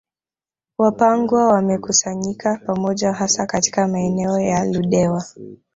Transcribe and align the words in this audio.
Wapangwa 0.77 1.47
wamekusanyika 1.47 2.61
pamoja 2.65 3.13
hasa 3.13 3.45
katika 3.45 3.87
maeneo 3.87 4.39
ya 4.39 4.65
Ludewa 4.65 5.25